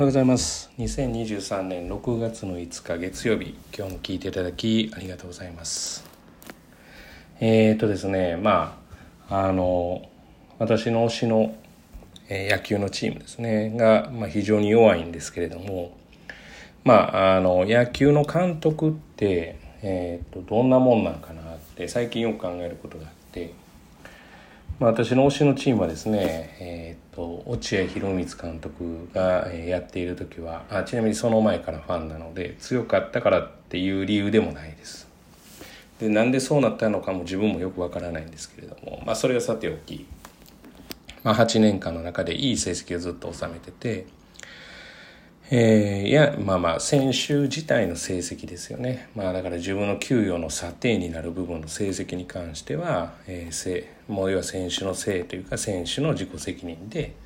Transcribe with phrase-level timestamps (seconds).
[0.00, 0.70] おはようございます。
[0.78, 6.06] 2023年6月の5日月曜日今日も聞いていただきありがとうございます。
[7.38, 8.80] えー、とですねま
[9.28, 10.08] ああの
[10.58, 11.54] 私の推しの、
[12.30, 15.94] え野球のチームですねが、まあ、非常に弱いんですけれども
[16.82, 23.52] まああの野球の監督ってえーと、どんなもんなんかなって最近よく考えることがあって、
[24.80, 35.06] まあ、私の推しのチームはですね、えーと、落合博満監督がやっている時はあちなみにその前からファンなので強かったからっていう理由でもないです。
[36.00, 40.06] でなんでそうなったのかも自分もよくわからないんですけれども、まあ、それはさておき、
[41.24, 44.06] まあ、8年間の中でいい成績をずっと収めてて。
[45.52, 49.08] えー、いや、まあまあ、選手自体の成績ですよね。
[49.16, 57.16] まあだから自分の給与の査定になる部分の成績に関しては、えー、せもう要は選手のせいというか選手の自己責任で、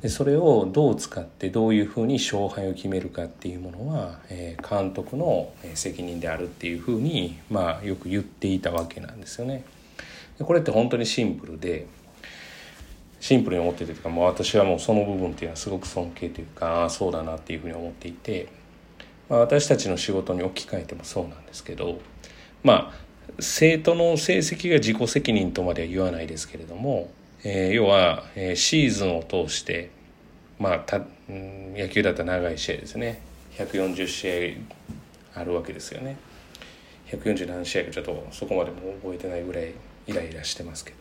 [0.00, 9.62] でそれをどう使ってどういうふうに勝敗を決めるかっていうものは、えー、監督の責任であるっていうふうに、まあよく言っていたわけなんですよね。
[10.38, 11.86] これって本当にシンプルで、
[13.22, 18.48] シンプルに思っててというかもう私はもうその部分っていうのはすごく尊敬というかああそうだなっていうふうに思っていて、
[19.28, 22.00] まあ、私たちの仕事に置き換えてもそうなんですけど
[22.64, 22.92] まあ
[23.38, 27.10] 生徒の成績が自己責任とまでは言わないですけれども、
[27.44, 29.90] えー、要は、えー、シーズンを通して
[30.58, 33.20] まあた、野球だったら長い試合ですね。
[33.56, 34.56] 140試
[35.34, 36.16] 合あるわけですよね。
[37.08, 39.72] 140何試合かちょっとそこまでも覚えてないぐらい
[40.06, 40.92] イライラしてますけ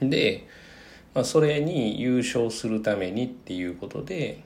[0.00, 0.08] ど。
[0.08, 0.46] で
[1.16, 4.42] まあ、それに優勝するためにっていうことで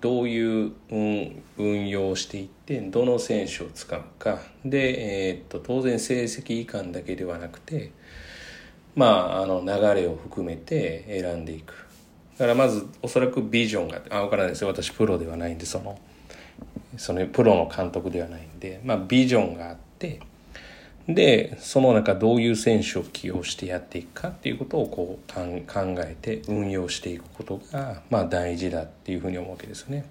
[0.00, 0.72] どういう
[1.58, 4.38] 運用をしていってどの選手を使うか。
[4.64, 7.92] で、えー、っと当然成績いかんだけではなくて
[8.96, 11.74] まああの流れを含めて選んでいく。
[12.38, 14.68] だからまずおそらくビジョンがあ分からないですよ。
[14.68, 15.98] 私プロではないんでその
[16.96, 20.20] そのプロの監督ではないんでまあビジョンがあって
[21.08, 25.42] でその中どういう選手を起用してやっていくかっていうことをこう考
[25.98, 30.06] えて運用していくことがまあ大事だっていうふうに思うわけですよね。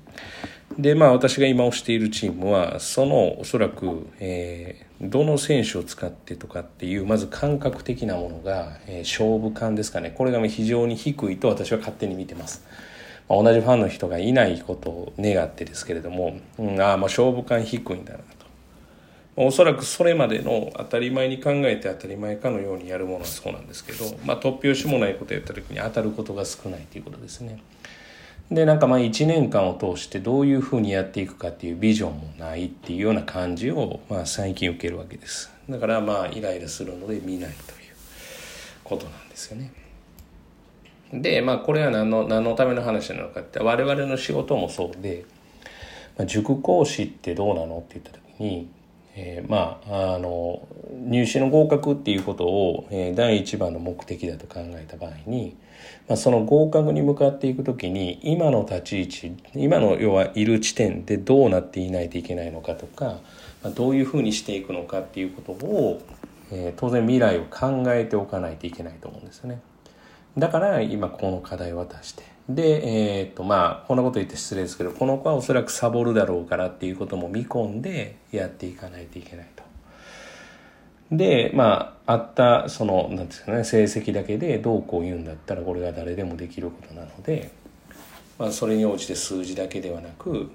[0.78, 12.66] でまあ私が今推しているチームはそのおそらく、えー、どの選手を使ってとかっていうまず感覚的なものが、えー、勝負感ですかねこれが非常に低いと私は勝手に見てます。
[13.28, 18.43] まあ、同じファンの人がいないことを願ってですけれども、うん、ああまあ勝負感低いんだなと。
[19.36, 27.60] おそらくそれまでの当たり前に考えて当たり前かのようにやるものはそうなんですけど、まあ、突拍子もないことをやった時に当たることが少ないということですね。
[28.52, 35.52] でなんかまあ1年間を通してどういうふうにやっていくかっていうビジョンもないっていうような感じをまあ最近受けるわけです。
[35.68, 37.96] だからまあイライラするので見ないという
[38.84, 39.72] ことなんですよね。
[41.14, 45.26] でまあこれは何の何のための話なのかって我々の仕事もそうで、
[46.18, 48.70] まあ、塾講師ってどうなのって言った時に
[49.16, 55.56] えー、まああの入試の合格っていうことを、えー、第一番の目的だと考えた場合に、
[56.07, 63.19] まあ、その合格に向かっていく時に今の立ち位置今の要はいる地点でどうなっていないといけないのかとか、
[63.63, 66.01] まあ、どういうふうにしていくのかっていうことを、
[66.51, 69.62] えー、当然未来を考えておかないといけないと思うんですよね。
[70.38, 79.64] だから今この課題を渡してで、えっ、ー、とまあこんなこと言って失礼ですけどこの子はおそらくサボるだろうからっていうことも見込んでやっていかないといけないと。
[81.12, 87.52] でまああったそのなんですかね成績だけでどうこう言うんだったらこれが誰でもできることなので、
[88.40, 90.50] まあ、それに応じて数字だけではなく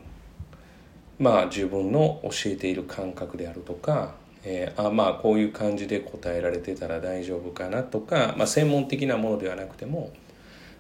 [1.19, 10.13] まあ自分の教えている感覚であるとかえー、あまあこういう感じで答えられてたら大丈夫かなとか、まあ、専門的なものではなくても、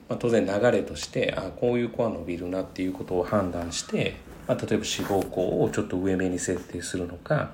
[0.08, 7.52] まあ、当然流れとしてあこういう子は伸びるなっていうことを判断して、まあ、例えば志望校をちょっと上目に設定するのか、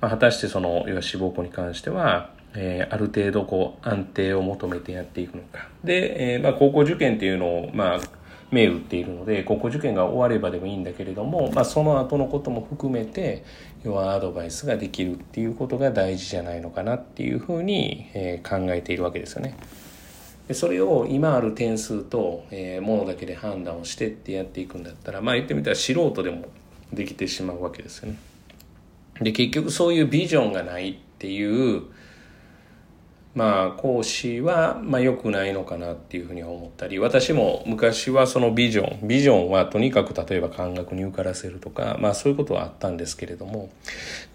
[0.00, 5.68] まあ、果たしてその要は志望校に関しては、えー、ある程度こう安定を求めてやっていくのか。
[5.84, 8.00] で、えーまあ、高校受験っていうのをまあ
[8.50, 13.44] 銘打っているので高校受験が終わればでもいいんだけれども、まあ、その後のことも含めて
[13.82, 19.56] 要はアドバイスができるっていうことが大事じゃないのかなっていうふうに、えー、考えているわけですよね。
[20.48, 26.46] でそれを今ある点数と、えー、ものだけで判断をしてってやっていくんだったらまあ言ってみたら素人でも
[26.92, 28.18] できてしまうわけですよね。
[29.20, 31.82] で結局そういうビジョンがないっていう
[33.36, 43.68] まあ講師はまあ良くないのかなっていうふうに思ったり私も昔はそのビジョンビジョンはとにかく例えば感覚に受からせるとかまあそういうことはあったんですけれども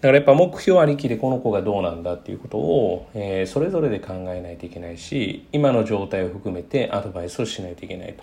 [0.00, 8.22] だからやっぱ目標ありきでこの子がどうなんだっていうことを、えー、それぞれで考えないといけないし今の状態を含めてアドバイスをしないといけないと。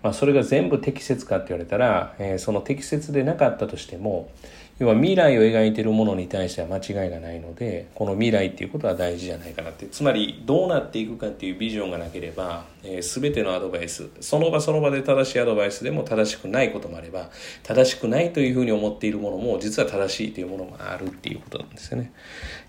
[0.00, 4.30] まあ、それが全部適切かって言われたら、えー、その適切でなかったとしても
[4.78, 9.86] 要は未来を描いているものに対しては間違いがないのでこの未来っていうことは大事じゃないかなって。
[9.86, 17.30] つまりどうなっていくかっていうビジョンがなければ、えー、全てのアドバイスその場その場で正しいアドバイスでも正しくないこともあれば
[17.64, 22.12] 正しくないというふうに思っているものも実は正しいというものもあるっていうことなんですよね。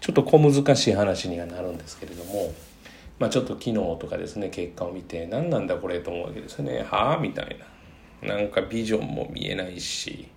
[0.01, 2.51] ちょっと小難しい話にはなるんですけれども
[3.19, 6.87] まあちょっと昨日とかですね結果を見て何なんだこれと思うわけですよね。
[6.89, 7.19] はあ？
[7.19, 7.55] みたい
[8.23, 8.35] な。
[8.35, 10.27] なんかビジョンも見えないし。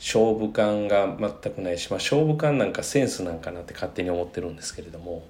[0.00, 5.26] 勝負感が全くないし、まあ、勝負感なんかセンスなんかなって勝手に思ってるんですけれども、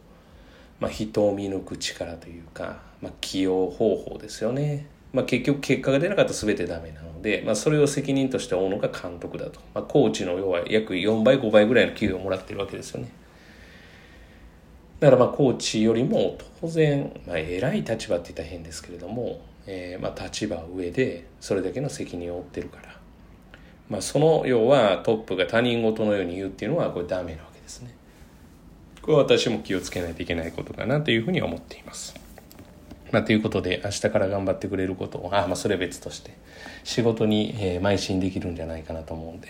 [0.78, 13.10] まあ、人を見抜く力というか、まあ、起用方法ですよね、まあ、結局結果が出なかったら全てダメなので、まあ、それを責任として負うのが監督だと、まあ、コーチの要は約4倍5倍ぐらいの給与をもらってるわけですよね。
[15.00, 22.99] だからまあコーチよりも当然、まあ、偉い立場って言ったら変ですけれども、えー、まあ立場上でそれだけの責任を負ってるから。
[23.90, 27.92] まあ、その要はトップが他人事のように言うっていうのはこれダメなわけですね。
[29.02, 32.14] これは私も気をつけないといけないことかなというふうに思っています。
[33.10, 36.30] まあ、ということで明日から頑張ってくれることをあまあそれは別として
[36.84, 39.48] 仕事に、えー、邁進できるんじゃないかなと思うんで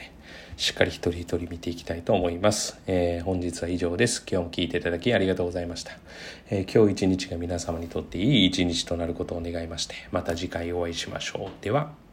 [0.57, 4.25] しっかり一人一人見ていきたいと思います、えー、本日は以上です。
[4.31, 5.93] 今日も聞いていただきありがとうございました、
[6.49, 11.63] えー、今日一日が皆様にとっていい一日となることを願いましてまた次回お会いしましょう。
[11.63, 12.10] では。